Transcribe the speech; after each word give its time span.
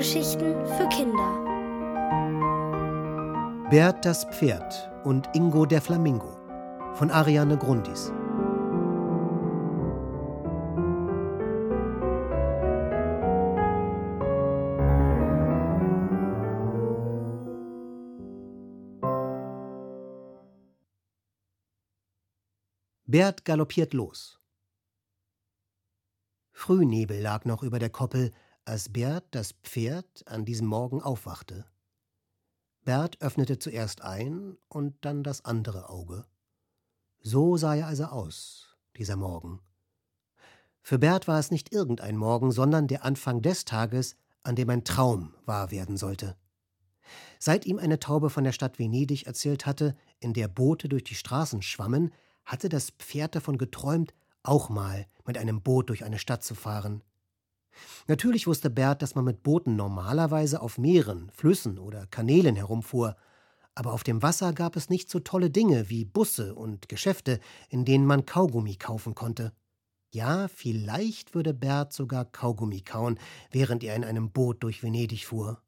Hörgeschichten 0.00 0.66
für 0.78 0.88
Kinder. 0.88 1.30
Bert 3.68 4.02
das 4.06 4.24
Pferd 4.24 4.90
und 5.04 5.28
Ingo 5.34 5.66
der 5.66 5.82
Flamingo 5.82 6.38
von 6.94 7.10
Ariane 7.10 7.58
Grundis. 7.58 8.10
Bert 23.04 23.44
galoppiert 23.44 23.92
los. 23.92 24.40
Frühnebel 26.52 27.20
lag 27.20 27.44
noch 27.44 27.62
über 27.62 27.78
der 27.78 27.90
Koppel, 27.90 28.32
als 28.70 28.88
Bert 28.88 29.24
das 29.32 29.50
Pferd 29.64 30.22
an 30.26 30.44
diesem 30.44 30.68
Morgen 30.68 31.02
aufwachte. 31.02 31.66
Bert 32.84 33.20
öffnete 33.20 33.58
zuerst 33.58 34.02
ein 34.02 34.56
und 34.68 34.94
dann 35.00 35.24
das 35.24 35.44
andere 35.44 35.90
Auge. 35.90 36.24
So 37.18 37.56
sah 37.56 37.74
er 37.74 37.88
also 37.88 38.04
aus, 38.04 38.76
dieser 38.96 39.16
Morgen. 39.16 39.58
Für 40.82 41.00
Bert 41.00 41.26
war 41.26 41.40
es 41.40 41.50
nicht 41.50 41.72
irgendein 41.72 42.16
Morgen, 42.16 42.52
sondern 42.52 42.86
der 42.86 43.04
Anfang 43.04 43.42
des 43.42 43.64
Tages, 43.64 44.14
an 44.44 44.54
dem 44.54 44.70
ein 44.70 44.84
Traum 44.84 45.34
wahr 45.46 45.72
werden 45.72 45.96
sollte. 45.96 46.36
Seit 47.40 47.66
ihm 47.66 47.80
eine 47.80 47.98
Taube 47.98 48.30
von 48.30 48.44
der 48.44 48.52
Stadt 48.52 48.78
Venedig 48.78 49.26
erzählt 49.26 49.66
hatte, 49.66 49.96
in 50.20 50.32
der 50.32 50.46
Boote 50.46 50.88
durch 50.88 51.02
die 51.02 51.16
Straßen 51.16 51.60
schwammen, 51.62 52.12
hatte 52.44 52.68
das 52.68 52.90
Pferd 52.90 53.34
davon 53.34 53.58
geträumt, 53.58 54.14
auch 54.44 54.68
mal 54.68 55.08
mit 55.26 55.38
einem 55.38 55.60
Boot 55.60 55.88
durch 55.88 56.04
eine 56.04 56.20
Stadt 56.20 56.44
zu 56.44 56.54
fahren. 56.54 57.02
Natürlich 58.06 58.46
wusste 58.46 58.70
Bert, 58.70 59.02
dass 59.02 59.14
man 59.14 59.24
mit 59.24 59.42
Booten 59.42 59.76
normalerweise 59.76 60.60
auf 60.60 60.78
Meeren, 60.78 61.30
Flüssen 61.32 61.78
oder 61.78 62.06
Kanälen 62.06 62.56
herumfuhr, 62.56 63.16
aber 63.74 63.92
auf 63.92 64.02
dem 64.02 64.22
Wasser 64.22 64.52
gab 64.52 64.76
es 64.76 64.90
nicht 64.90 65.08
so 65.08 65.20
tolle 65.20 65.50
Dinge 65.50 65.88
wie 65.88 66.04
Busse 66.04 66.54
und 66.54 66.88
Geschäfte, 66.88 67.40
in 67.68 67.84
denen 67.84 68.04
man 68.04 68.26
Kaugummi 68.26 68.76
kaufen 68.76 69.14
konnte. 69.14 69.52
Ja, 70.12 70.48
vielleicht 70.48 71.34
würde 71.34 71.54
Bert 71.54 71.92
sogar 71.92 72.24
Kaugummi 72.24 72.80
kauen, 72.80 73.18
während 73.50 73.84
er 73.84 73.94
in 73.94 74.04
einem 74.04 74.32
Boot 74.32 74.62
durch 74.64 74.82
Venedig 74.82 75.24
fuhr. 75.26 75.62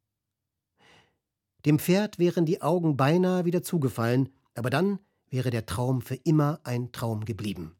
Dem 1.65 1.79
Pferd 1.79 2.19
wären 2.19 2.45
die 2.45 2.61
Augen 2.61 2.97
beinahe 2.97 3.45
wieder 3.45 3.63
zugefallen, 3.63 4.29
aber 4.53 4.69
dann 4.69 4.99
wäre 5.29 5.49
der 5.49 5.65
Traum 5.65 6.01
für 6.01 6.15
immer 6.15 6.59
ein 6.63 6.91
Traum 6.91 7.23
geblieben. 7.23 7.77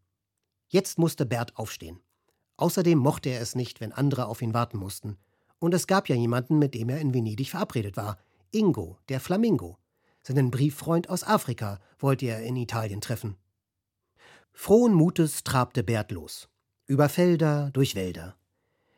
Jetzt 0.70 0.98
musste 0.98 1.26
Bert 1.26 1.58
aufstehen. 1.58 2.00
Außerdem 2.58 2.98
mochte 2.98 3.30
er 3.30 3.42
es 3.42 3.56
nicht, 3.56 3.82
wenn 3.82 3.92
andere 3.92 4.28
auf 4.28 4.42
ihn 4.42 4.54
warten 4.54 4.78
mussten. 4.78 5.18
Und 5.60 5.74
es 5.74 5.88
gab 5.88 6.10
ja 6.10 6.16
jemanden, 6.16 6.60
mit 6.60 6.74
dem 6.74 6.90
er 6.90 7.00
in 7.00 7.14
Venedig 7.14 7.50
verabredet 7.50 7.98
war. 7.98 8.18
Ingo, 8.52 8.98
der 9.10 9.20
Flamingo. 9.20 9.78
Seinen 10.22 10.52
Brieffreund 10.52 11.10
aus 11.10 11.24
Afrika 11.24 11.80
wollte 12.00 12.26
er 12.28 12.44
in 12.44 12.56
Italien 12.56 13.02
treffen. 13.02 13.38
Frohen 14.54 14.94
Mutes 14.94 15.44
trabte 15.44 15.84
Bert 15.84 16.12
los. 16.12 16.48
Über 16.86 17.10
Felder, 17.10 17.72
durch 17.72 17.96
Wälder. 17.96 18.36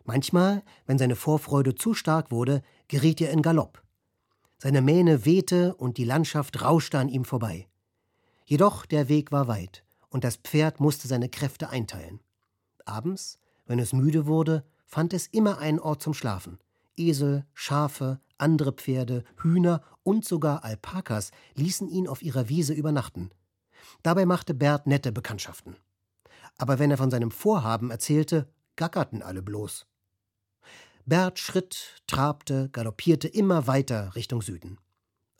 Manchmal, 0.03 0.63
wenn 0.85 0.97
seine 0.97 1.15
Vorfreude 1.15 1.75
zu 1.75 1.93
stark 1.93 2.29
wurde, 2.29 2.61
geriet 2.87 3.21
er 3.21 3.31
in 3.31 3.41
Galopp. 3.41 3.81
Seine 4.57 4.81
Mähne 4.81 5.25
wehte 5.25 5.75
und 5.75 5.97
die 5.97 6.03
Landschaft 6.03 6.61
rauschte 6.61 6.99
an 6.99 7.09
ihm 7.09 7.25
vorbei. 7.25 7.67
Jedoch 8.45 8.85
der 8.85 9.09
Weg 9.09 9.31
war 9.31 9.47
weit, 9.47 9.83
und 10.09 10.23
das 10.23 10.37
Pferd 10.37 10.79
musste 10.79 11.07
seine 11.07 11.29
Kräfte 11.29 11.69
einteilen. 11.69 12.19
Abends, 12.85 13.39
wenn 13.65 13.79
es 13.79 13.93
müde 13.93 14.25
wurde, 14.25 14.63
fand 14.85 15.13
es 15.13 15.27
immer 15.27 15.59
einen 15.59 15.79
Ort 15.79 16.01
zum 16.01 16.13
Schlafen. 16.13 16.59
Esel, 16.97 17.45
Schafe, 17.53 18.19
andere 18.37 18.71
Pferde, 18.71 19.23
Hühner 19.41 19.81
und 20.03 20.25
sogar 20.25 20.63
Alpakas 20.63 21.31
ließen 21.55 21.87
ihn 21.87 22.07
auf 22.07 22.21
ihrer 22.21 22.49
Wiese 22.49 22.73
übernachten. 22.73 23.31
Dabei 24.03 24.25
machte 24.25 24.53
Bert 24.53 24.87
nette 24.87 25.11
Bekanntschaften. 25.11 25.75
Aber 26.57 26.79
wenn 26.79 26.91
er 26.91 26.97
von 26.97 27.11
seinem 27.11 27.31
Vorhaben 27.31 27.91
erzählte, 27.91 28.47
gackerten 28.75 29.21
alle 29.21 29.41
bloß. 29.41 29.87
Bert 31.05 31.39
schritt, 31.39 32.01
trabte, 32.07 32.69
galoppierte 32.69 33.27
immer 33.27 33.67
weiter 33.67 34.15
Richtung 34.15 34.41
Süden. 34.41 34.79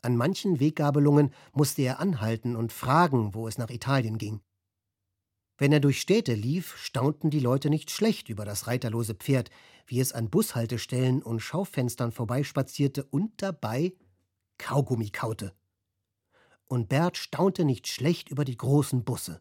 An 0.02 0.16
manchen 0.16 0.60
Weggabelungen 0.60 1.32
musste 1.52 1.82
er 1.82 1.98
anhalten 1.98 2.54
und 2.54 2.72
fragen, 2.72 3.34
wo 3.34 3.48
es 3.48 3.58
nach 3.58 3.70
Italien 3.70 4.18
ging. 4.18 4.40
Wenn 5.58 5.72
er 5.72 5.80
durch 5.80 6.00
Städte 6.00 6.34
lief, 6.34 6.76
staunten 6.76 7.30
die 7.30 7.40
Leute 7.40 7.70
nicht 7.70 7.90
schlecht 7.90 8.28
über 8.28 8.44
das 8.44 8.66
reiterlose 8.66 9.14
Pferd, 9.14 9.50
wie 9.86 10.00
es 10.00 10.12
an 10.12 10.28
Bushaltestellen 10.28 11.22
und 11.22 11.40
Schaufenstern 11.40 12.12
vorbeispazierte 12.12 13.04
und 13.04 13.42
dabei 13.42 13.94
Kaugummi 14.58 15.10
kaute. 15.10 15.54
Und 16.66 16.88
Bert 16.88 17.16
staunte 17.16 17.64
nicht 17.64 17.86
schlecht 17.86 18.28
über 18.28 18.44
die 18.44 18.56
großen 18.56 19.04
Busse. 19.04 19.40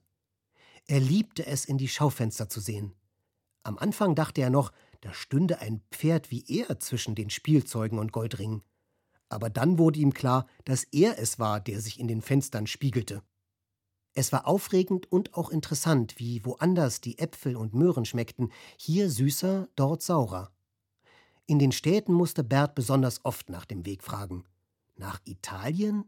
Er 0.88 1.00
liebte 1.00 1.46
es, 1.46 1.66
in 1.66 1.78
die 1.78 1.88
Schaufenster 1.88 2.48
zu 2.48 2.60
sehen. 2.60 2.94
Am 3.64 3.78
Anfang 3.78 4.14
dachte 4.14 4.42
er 4.42 4.52
noch, 4.52 4.72
da 5.02 5.14
stünde 5.14 5.60
ein 5.60 5.82
Pferd 5.92 6.30
wie 6.32 6.46
er 6.48 6.80
zwischen 6.80 7.16
den 7.16 7.30
Spielzeugen 7.30 7.98
und 7.98 8.12
Goldringen 8.12 8.62
aber 9.30 9.50
dann 9.50 9.78
wurde 9.78 10.00
ihm 10.00 10.14
klar, 10.14 10.48
dass 10.64 10.84
er 10.86 11.20
es 11.20 11.40
war, 11.40 11.60
der 11.60 11.82
sich 11.82 12.00
in 12.00 12.08
den 12.08 12.22
Fenstern 12.22 12.68
spiegelte. 12.68 13.24
Es 14.18 14.32
war 14.32 14.48
aufregend 14.48 15.12
und 15.12 15.34
auch 15.34 15.50
interessant, 15.50 16.18
wie 16.18 16.44
woanders 16.46 17.02
die 17.02 17.20
Äpfel 17.20 17.58
und 17.58 17.74
Möhren 17.74 18.06
schmeckten, 18.06 18.52
hier 18.78 19.10
süßer, 19.10 19.68
dort 19.76 20.02
saurer. 20.02 20.52
In 21.46 21.60
den 21.60 21.74
Städten 21.74 22.14
musste 22.14 22.44
Bert 22.44 22.76
besonders 22.76 23.24
oft 23.26 23.50
nach 23.50 23.66
dem 23.66 23.86
Weg 23.86 24.04
fragen. 24.04 24.46
Nach 24.96 25.20
Italien? 25.26 26.06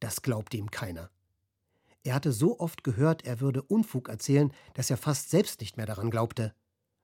Das 0.00 0.22
glaubte 0.22 0.56
ihm 0.56 0.70
keiner. 0.70 1.10
Er 2.02 2.14
hatte 2.14 2.32
so 2.32 2.58
oft 2.58 2.82
gehört, 2.82 3.26
er 3.26 3.40
würde 3.40 3.62
Unfug 3.62 4.08
erzählen, 4.08 4.52
dass 4.72 4.90
er 4.90 4.96
fast 4.96 5.30
selbst 5.30 5.60
nicht 5.60 5.76
mehr 5.76 5.86
daran 5.86 6.10
glaubte. 6.10 6.54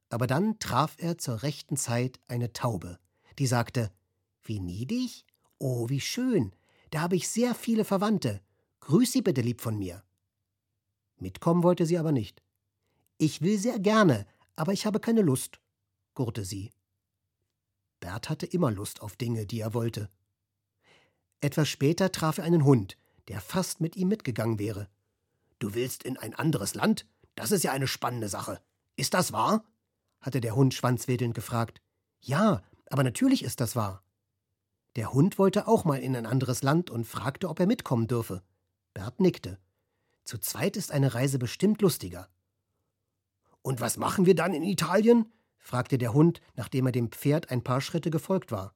Aber 0.08 0.26
dann 0.26 0.58
traf 0.58 0.96
er 0.98 1.18
zur 1.18 1.42
rechten 1.42 1.76
Zeit 1.76 2.18
eine 2.26 2.54
Taube, 2.54 2.98
die 3.38 3.46
sagte 3.46 3.92
Venedig? 4.42 5.24
Oh, 5.58 5.88
wie 5.90 6.00
schön. 6.00 6.54
Da 6.90 7.02
habe 7.02 7.16
ich 7.16 7.28
sehr 7.28 7.54
viele 7.54 7.84
Verwandte. 7.84 8.40
Grüß 8.80 9.12
Sie 9.12 9.22
bitte 9.22 9.42
lieb 9.42 9.60
von 9.60 9.78
mir. 9.78 10.02
Mitkommen 11.20 11.62
wollte 11.62 11.86
sie 11.86 11.98
aber 11.98 12.12
nicht. 12.12 12.42
Ich 13.18 13.40
will 13.40 13.58
sehr 13.58 13.78
gerne, 13.78 14.26
aber 14.56 14.72
ich 14.72 14.86
habe 14.86 15.00
keine 15.00 15.22
Lust, 15.22 15.60
gurrte 16.14 16.44
sie. 16.44 16.70
Bert 18.00 18.28
hatte 18.28 18.46
immer 18.46 18.70
Lust 18.70 19.02
auf 19.02 19.16
Dinge, 19.16 19.46
die 19.46 19.60
er 19.60 19.74
wollte. 19.74 20.08
Etwas 21.40 21.68
später 21.68 22.12
traf 22.12 22.38
er 22.38 22.44
einen 22.44 22.64
Hund, 22.64 22.96
der 23.28 23.40
fast 23.40 23.80
mit 23.80 23.96
ihm 23.96 24.08
mitgegangen 24.08 24.58
wäre. 24.58 24.88
Du 25.58 25.74
willst 25.74 26.02
in 26.04 26.16
ein 26.16 26.34
anderes 26.34 26.74
Land? 26.74 27.06
Das 27.34 27.52
ist 27.52 27.64
ja 27.64 27.72
eine 27.72 27.88
spannende 27.88 28.28
Sache. 28.28 28.60
Ist 28.96 29.14
das 29.14 29.32
wahr? 29.32 29.64
hatte 30.20 30.40
der 30.40 30.56
Hund 30.56 30.74
schwanzwedelnd 30.74 31.34
gefragt. 31.34 31.80
Ja, 32.20 32.62
aber 32.90 33.04
natürlich 33.04 33.44
ist 33.44 33.60
das 33.60 33.76
wahr. 33.76 34.02
Der 34.96 35.12
Hund 35.12 35.38
wollte 35.38 35.68
auch 35.68 35.84
mal 35.84 36.00
in 36.00 36.16
ein 36.16 36.26
anderes 36.26 36.62
Land 36.62 36.90
und 36.90 37.04
fragte, 37.04 37.48
ob 37.48 37.60
er 37.60 37.66
mitkommen 37.66 38.08
dürfe. 38.08 38.42
Bert 38.94 39.20
nickte. 39.20 39.58
Zu 40.28 40.36
zweit 40.36 40.76
ist 40.76 40.92
eine 40.92 41.14
Reise 41.14 41.38
bestimmt 41.38 41.80
lustiger. 41.80 42.28
Und 43.62 43.80
was 43.80 43.96
machen 43.96 44.26
wir 44.26 44.34
dann 44.34 44.52
in 44.52 44.62
Italien? 44.62 45.32
fragte 45.58 45.96
der 45.96 46.12
Hund, 46.12 46.42
nachdem 46.54 46.84
er 46.84 46.92
dem 46.92 47.10
Pferd 47.10 47.50
ein 47.50 47.64
paar 47.64 47.80
Schritte 47.80 48.10
gefolgt 48.10 48.52
war. 48.52 48.74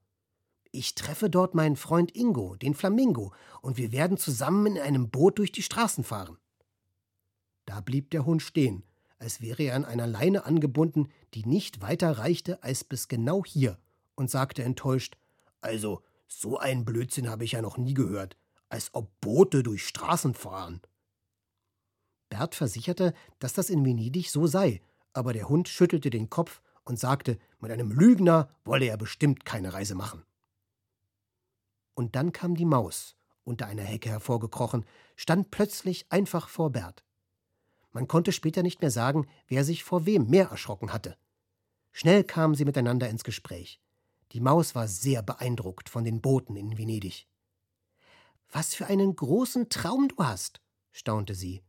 Ich 0.70 0.94
treffe 0.94 1.28
dort 1.28 1.54
meinen 1.54 1.76
Freund 1.76 2.16
Ingo, 2.16 2.56
den 2.56 2.72
Flamingo, 2.72 3.34
und 3.60 3.76
wir 3.76 3.92
werden 3.92 4.16
zusammen 4.16 4.64
in 4.64 4.78
einem 4.78 5.10
Boot 5.10 5.38
durch 5.38 5.52
die 5.52 5.60
Straßen 5.60 6.04
fahren. 6.04 6.38
Da 7.66 7.82
blieb 7.82 8.08
der 8.12 8.24
Hund 8.24 8.40
stehen, 8.40 8.82
als 9.18 9.42
wäre 9.42 9.62
er 9.62 9.76
an 9.76 9.84
einer 9.84 10.06
Leine 10.06 10.46
angebunden, 10.46 11.10
die 11.34 11.44
nicht 11.44 11.82
weiter 11.82 12.16
reichte 12.16 12.62
als 12.62 12.82
bis 12.82 13.08
genau 13.08 13.44
hier, 13.44 13.78
und 14.14 14.30
sagte 14.30 14.62
enttäuscht 14.62 15.18
Also, 15.60 16.02
so 16.28 16.56
einen 16.56 16.86
Blödsinn 16.86 17.28
habe 17.28 17.44
ich 17.44 17.52
ja 17.52 17.60
noch 17.60 17.76
nie 17.76 17.92
gehört, 17.92 18.38
als 18.70 18.88
ob 18.94 19.20
Boote 19.20 19.62
durch 19.62 19.86
Straßen 19.86 20.32
fahren. 20.32 20.80
Bert 22.32 22.54
versicherte, 22.54 23.12
dass 23.40 23.52
das 23.52 23.68
in 23.68 23.84
Venedig 23.84 24.30
so 24.30 24.46
sei, 24.46 24.80
aber 25.12 25.34
der 25.34 25.50
Hund 25.50 25.68
schüttelte 25.68 26.08
den 26.08 26.30
Kopf 26.30 26.62
und 26.84 26.98
sagte, 26.98 27.38
mit 27.60 27.70
einem 27.70 27.92
Lügner 27.92 28.48
wolle 28.64 28.86
er 28.86 28.96
bestimmt 28.96 29.44
keine 29.44 29.74
Reise 29.74 29.94
machen. 29.94 30.24
Und 31.92 32.16
dann 32.16 32.32
kam 32.32 32.54
die 32.54 32.64
Maus, 32.64 33.16
unter 33.44 33.66
einer 33.66 33.82
Hecke 33.82 34.08
hervorgekrochen, 34.08 34.86
stand 35.14 35.50
plötzlich 35.50 36.06
einfach 36.08 36.48
vor 36.48 36.70
Bert. 36.70 37.04
Man 37.92 38.08
konnte 38.08 38.32
später 38.32 38.62
nicht 38.62 38.80
mehr 38.80 38.90
sagen, 38.90 39.28
wer 39.46 39.62
sich 39.62 39.84
vor 39.84 40.06
wem 40.06 40.30
mehr 40.30 40.48
erschrocken 40.48 40.90
hatte. 40.90 41.18
Schnell 41.92 42.24
kamen 42.24 42.54
sie 42.54 42.64
miteinander 42.64 43.10
ins 43.10 43.24
Gespräch. 43.24 43.78
Die 44.32 44.40
Maus 44.40 44.74
war 44.74 44.88
sehr 44.88 45.22
beeindruckt 45.22 45.90
von 45.90 46.02
den 46.02 46.22
Booten 46.22 46.56
in 46.56 46.78
Venedig. 46.78 47.26
Was 48.50 48.74
für 48.74 48.86
einen 48.86 49.14
großen 49.14 49.68
Traum 49.68 50.08
du 50.08 50.16
hast, 50.24 50.62
staunte 50.92 51.34
sie. 51.34 51.62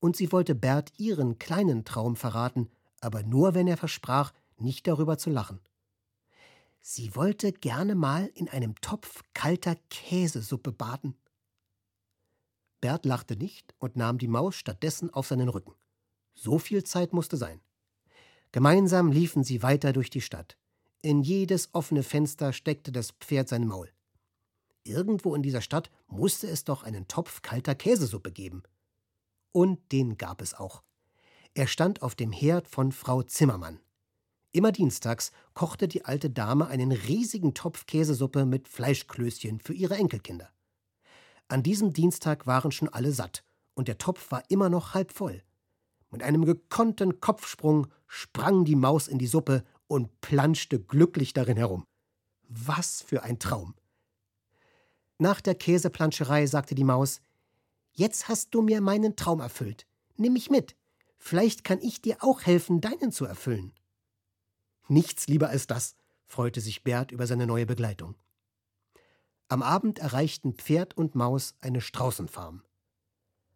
Und 0.00 0.16
sie 0.16 0.32
wollte 0.32 0.54
Bert 0.54 0.92
ihren 0.96 1.38
kleinen 1.38 1.84
Traum 1.84 2.16
verraten, 2.16 2.70
aber 3.00 3.22
nur 3.22 3.54
wenn 3.54 3.66
er 3.66 3.76
versprach, 3.76 4.32
nicht 4.56 4.86
darüber 4.86 5.18
zu 5.18 5.30
lachen. 5.30 5.60
sie 6.80 7.14
wollte 7.14 7.52
gerne 7.52 7.94
mal 7.94 8.26
in 8.34 8.48
einem 8.48 8.74
Topf 8.80 9.22
kalter 9.34 9.76
Käsesuppe 9.90 10.72
baden. 10.72 11.16
Bert 12.80 13.04
lachte 13.04 13.36
nicht 13.36 13.74
und 13.78 13.96
nahm 13.96 14.18
die 14.18 14.28
Maus 14.28 14.54
stattdessen 14.54 15.12
auf 15.12 15.26
seinen 15.26 15.48
Rücken. 15.48 15.74
So 16.34 16.58
viel 16.58 16.84
Zeit 16.84 17.12
musste 17.12 17.36
sein. 17.36 17.60
Gemeinsam 18.52 19.10
liefen 19.10 19.44
sie 19.44 19.62
weiter 19.62 19.92
durch 19.92 20.10
die 20.10 20.20
Stadt. 20.20 20.56
In 21.02 21.22
jedes 21.22 21.74
offene 21.74 22.02
Fenster 22.02 22.52
steckte 22.52 22.92
das 22.92 23.10
Pferd 23.12 23.48
sein 23.48 23.66
Maul. 23.66 23.92
Irgendwo 24.84 25.34
in 25.34 25.42
dieser 25.42 25.60
Stadt 25.60 25.90
musste 26.06 26.46
es 26.46 26.64
doch 26.64 26.82
einen 26.82 27.08
Topf 27.08 27.42
kalter 27.42 27.74
Käsesuppe 27.74 28.32
geben. 28.32 28.62
Und 29.52 29.92
den 29.92 30.16
gab 30.18 30.42
es 30.42 30.54
auch. 30.54 30.82
Er 31.54 31.66
stand 31.66 32.02
auf 32.02 32.14
dem 32.14 32.32
Herd 32.32 32.68
von 32.68 32.92
Frau 32.92 33.22
Zimmermann. 33.22 33.80
Immer 34.52 34.72
dienstags 34.72 35.32
kochte 35.54 35.88
die 35.88 36.04
alte 36.04 36.30
Dame 36.30 36.66
einen 36.68 36.92
riesigen 36.92 37.54
Topf 37.54 37.86
Käsesuppe 37.86 38.46
mit 38.46 38.68
Fleischklößchen 38.68 39.60
für 39.60 39.74
ihre 39.74 39.96
Enkelkinder. 39.96 40.50
An 41.48 41.62
diesem 41.62 41.92
Dienstag 41.92 42.46
waren 42.46 42.72
schon 42.72 42.88
alle 42.88 43.12
satt, 43.12 43.44
und 43.74 43.88
der 43.88 43.98
Topf 43.98 44.30
war 44.30 44.42
immer 44.48 44.68
noch 44.68 44.94
halb 44.94 45.12
voll. 45.12 45.42
Mit 46.10 46.22
einem 46.22 46.44
gekonnten 46.44 47.20
Kopfsprung 47.20 47.86
sprang 48.06 48.64
die 48.64 48.76
Maus 48.76 49.08
in 49.08 49.18
die 49.18 49.26
Suppe 49.26 49.64
und 49.86 50.20
planschte 50.20 50.80
glücklich 50.80 51.32
darin 51.32 51.56
herum. 51.56 51.84
Was 52.48 53.02
für 53.02 53.22
ein 53.22 53.38
Traum! 53.38 53.74
Nach 55.18 55.40
der 55.40 55.54
Käseplanscherei 55.54 56.46
sagte 56.46 56.74
die 56.74 56.84
Maus: 56.84 57.20
Jetzt 57.98 58.28
hast 58.28 58.54
du 58.54 58.62
mir 58.62 58.80
meinen 58.80 59.16
Traum 59.16 59.40
erfüllt. 59.40 59.84
Nimm 60.16 60.34
mich 60.34 60.50
mit. 60.50 60.76
Vielleicht 61.18 61.64
kann 61.64 61.80
ich 61.80 62.00
dir 62.00 62.18
auch 62.20 62.42
helfen, 62.42 62.80
deinen 62.80 63.10
zu 63.10 63.24
erfüllen. 63.24 63.74
Nichts 64.86 65.26
lieber 65.26 65.48
als 65.48 65.66
das, 65.66 65.96
freute 66.24 66.60
sich 66.60 66.84
Bert 66.84 67.10
über 67.10 67.26
seine 67.26 67.44
neue 67.44 67.66
Begleitung. 67.66 68.14
Am 69.48 69.64
Abend 69.64 69.98
erreichten 69.98 70.54
Pferd 70.54 70.96
und 70.96 71.16
Maus 71.16 71.56
eine 71.60 71.80
Straußenfarm. 71.80 72.62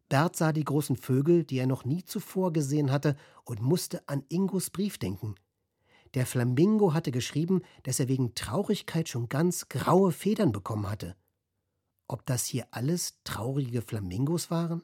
Bert 0.08 0.34
sah 0.34 0.52
die 0.52 0.64
großen 0.64 0.96
Vögel, 0.96 1.44
die 1.44 1.58
er 1.58 1.68
noch 1.68 1.84
nie 1.84 2.04
zuvor 2.04 2.52
gesehen 2.52 2.90
hatte, 2.90 3.14
und 3.44 3.62
musste 3.62 4.08
an 4.08 4.24
Ingos 4.28 4.70
Brief 4.70 4.98
denken. 4.98 5.36
Der 6.14 6.26
Flamingo 6.26 6.94
hatte 6.94 7.12
geschrieben, 7.12 7.62
dass 7.84 8.00
er 8.00 8.08
wegen 8.08 8.34
Traurigkeit 8.34 9.08
schon 9.08 9.28
ganz 9.28 9.68
graue 9.68 10.10
Federn 10.10 10.50
bekommen 10.50 10.90
hatte. 10.90 11.14
Ob 12.08 12.26
das 12.26 12.44
hier 12.44 12.66
alles 12.70 13.18
traurige 13.24 13.82
Flamingos 13.82 14.50
waren? 14.50 14.82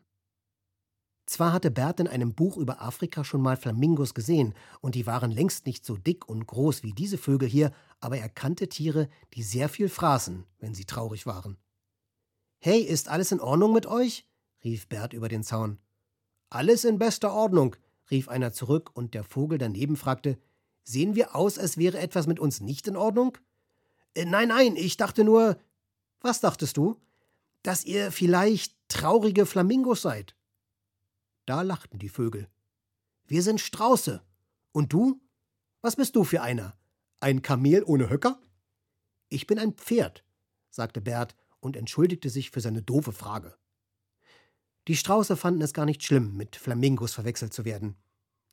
Zwar 1.27 1.53
hatte 1.53 1.71
Bert 1.71 2.01
in 2.01 2.09
einem 2.09 2.35
Buch 2.35 2.57
über 2.57 2.81
Afrika 2.81 3.23
schon 3.23 3.43
mal 3.43 3.59
Flamingos 3.59 4.15
gesehen, 4.15 4.55
und 4.81 4.95
die 4.95 5.07
waren 5.07 5.31
längst 5.31 5.67
nicht 5.67 5.85
so 5.85 5.99
dick 5.99 6.27
und 6.27 6.47
groß 6.47 6.83
wie 6.83 6.93
diese 6.93 7.19
Vögel 7.19 7.47
hier, 7.49 7.71
aber 8.01 8.17
er 8.17 8.31
kannte 8.31 8.69
Tiere, 8.69 9.11
die 9.35 9.43
sehr 9.43 9.69
viel 9.69 9.91
fraßen, 9.91 10.45
wenn 10.59 10.75
sie 10.75 10.87
traurig 10.87 11.27
waren. 11.27 11.59
Hey, 12.61 12.81
ist 12.81 13.09
alles 13.09 13.31
in 13.31 13.41
Ordnung 13.41 13.75
mit 13.75 13.85
euch? 13.85 14.27
rief 14.65 14.89
Bert 14.89 15.13
über 15.13 15.29
den 15.29 15.43
Zaun. 15.43 15.79
Alles 16.49 16.85
in 16.85 16.99
bester 16.99 17.35
Ordnung, 17.35 17.77
rief 18.11 18.29
einer 18.29 18.55
zurück, 18.55 18.91
und 18.95 19.13
der 19.13 19.23
Vogel 19.23 19.59
daneben 19.59 19.97
fragte 19.97 20.39
Sehen 20.83 21.15
wir 21.15 21.37
aus, 21.37 21.59
als 21.59 21.77
wäre 21.77 21.99
etwas 21.99 22.27
mit 22.27 22.41
uns 22.41 22.63
nicht 22.63 22.89
in 22.89 22.97
Ordnung? 22.97 23.37
Äh, 24.15 24.25
nein, 24.25 24.49
nein, 24.49 24.77
ich 24.77 24.97
dachte 24.97 25.23
nur. 25.25 25.59
Was 26.23 26.41
dachtest 26.41 26.79
du? 26.79 26.97
Dass 27.63 27.85
ihr 27.85 28.13
vielleicht 28.13 28.77
traurige 28.89 29.47
Flamingos 29.47 30.03
seid. 30.03 30.35
Da 31.47 31.63
lachten 31.63 31.99
die 31.99 32.09
Vögel. 32.09 32.49
Wir 33.27 33.43
sind 33.43 33.61
Strauße. 33.61 34.23
Und 34.73 34.93
du? 34.93 35.21
Was 35.81 35.97
bist 35.97 36.17
du 36.17 36.25
für 36.25 36.43
einer? 36.43 36.79
Ein 37.21 37.43
Kamel 37.43 37.83
ohne 37.85 38.11
Höcker? 38.11 38.41
Ich 39.29 39.47
bin 39.47 39.59
ein 39.59 39.75
Pferd, 39.75 40.25
sagte 40.71 41.01
Bert 41.01 41.37
und 41.61 41.77
entschuldigte 41.77 42.31
sich 42.31 42.51
für 42.51 42.61
seine 42.61 42.83
doofe 42.83 43.13
Frage. 43.13 43.57
Die 44.87 44.97
Strauße 44.97 45.37
fanden 45.37 45.61
es 45.61 45.75
gar 45.75 45.85
nicht 45.85 46.03
schlimm, 46.03 46.37
mit 46.37 46.57
Flamingos 46.57 47.13
verwechselt 47.13 47.53
zu 47.53 47.65
werden. 47.65 47.97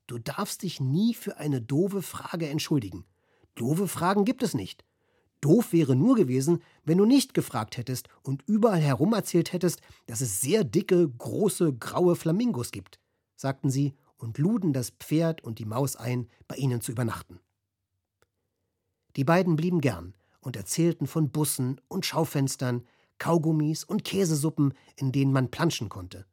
Du 0.08 0.20
darfst 0.20 0.64
dich 0.64 0.80
nie 0.80 1.14
für 1.14 1.38
eine 1.38 1.62
doofe 1.62 2.02
Frage 2.02 2.50
entschuldigen. 2.50 3.06
Doofe 3.56 3.88
Fragen 3.88 4.26
gibt 4.26 4.44
es 4.44 4.54
nicht. 4.54 4.84
Doof 5.42 5.74
wäre 5.74 5.96
nur 5.96 6.16
gewesen, 6.16 6.62
wenn 6.84 6.98
du 6.98 7.06
nicht 7.06 7.34
gefragt 7.34 7.78
hättest 7.78 8.10
und 8.24 8.44
überall 8.48 8.82
herum 8.82 9.14
erzählt 9.14 9.54
hättest, 9.54 9.82
dass 10.08 10.22
es 10.22 10.42
sehr 10.42 10.64
dicke, 10.64 11.08
große, 11.08 11.74
graue 11.74 12.16
Flamingos 12.16 12.72
gibt, 12.72 13.00
sagten 13.36 13.70
sie 13.70 13.94
und 14.18 14.38
luden 14.38 14.74
das 14.74 14.92
Pferd 14.92 15.44
und 15.44 15.60
die 15.60 15.66
Maus 15.66 15.96
ein, 15.96 16.28
bei 16.48 16.56
ihnen 16.56 16.82
zu 16.82 16.92
übernachten. 16.92 17.40
Die 19.16 19.24
beiden 19.24 19.56
blieben 19.56 19.82
gern 19.82 20.14
und 20.42 20.56
erzählten 20.56 21.08
von 21.08 21.32
Bussen 21.32 21.80
und 21.88 22.06
Schaufenstern, 22.06 22.86
Kaugummis 23.18 23.84
und 23.84 24.04
Käsesuppen, 24.04 24.74
in 24.96 25.12
denen 25.12 25.32
man 25.32 25.52
planschen 25.52 25.90
konnte. 25.90 26.26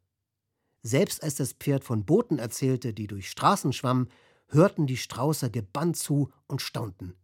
Selbst 0.81 1.23
als 1.23 1.35
das 1.35 1.53
Pferd 1.53 1.83
von 1.83 2.03
Booten 2.03 2.39
erzählte, 2.39 2.93
die 2.93 3.07
durch 3.07 3.29
Straßen 3.29 3.71
schwammen, 3.71 4.09
hörten 4.47 4.85
die 4.85 4.97
Straußer 4.97 5.49
gebannt 5.49 5.97
zu 5.97 6.29
und 6.47 6.61
staunten. 6.61 7.15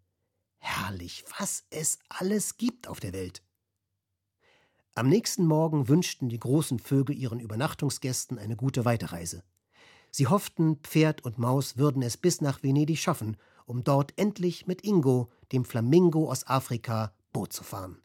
Herrlich, 0.59 1.23
was 1.37 1.63
es 1.69 1.99
alles 2.09 2.57
gibt 2.57 2.87
auf 2.87 2.99
der 2.99 3.13
Welt. 3.13 3.41
Am 4.95 5.07
nächsten 5.07 5.45
Morgen 5.45 5.87
wünschten 5.87 6.29
die 6.29 6.39
großen 6.39 6.79
Vögel 6.79 7.15
ihren 7.15 7.39
Übernachtungsgästen 7.39 8.37
eine 8.37 8.55
gute 8.55 8.85
Weiterreise. 8.85 9.43
Sie 10.11 10.27
hofften, 10.27 10.77
Pferd 10.77 11.23
und 11.23 11.37
Maus 11.37 11.77
würden 11.77 12.01
es 12.01 12.17
bis 12.17 12.41
nach 12.41 12.63
Venedig 12.63 12.99
schaffen, 12.99 13.37
um 13.65 13.83
dort 13.83 14.17
endlich 14.17 14.67
mit 14.67 14.83
Ingo, 14.83 15.31
dem 15.51 15.63
Flamingo 15.63 16.29
aus 16.29 16.47
Afrika, 16.47 17.13
Boot 17.31 17.53
zu 17.53 17.63
fahren. 17.63 18.01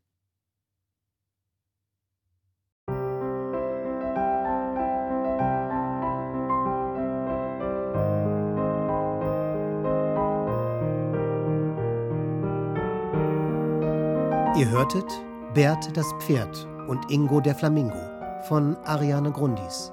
Ihr 14.57 14.71
hörtet 14.71 15.07
Bert 15.53 15.97
das 15.97 16.07
Pferd 16.21 16.69
und 16.87 17.11
Ingo 17.11 17.41
der 17.41 17.57
Flamingo 17.57 17.99
von 18.47 18.77
Ariane 18.85 19.33
Grundis. 19.33 19.93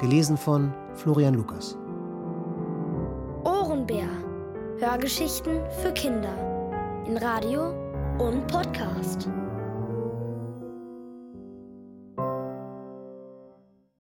Gelesen 0.00 0.38
von 0.38 0.72
Florian 0.94 1.34
Lukas. 1.34 1.76
Ohrenbär. 3.44 4.08
Hörgeschichten 4.78 5.60
für 5.82 5.92
Kinder. 5.92 6.32
In 7.06 7.18
Radio 7.18 7.74
und 8.18 8.46
Podcast. 8.46 9.28